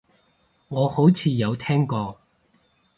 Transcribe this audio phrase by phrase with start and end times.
[0.69, 2.19] 我好似有聽過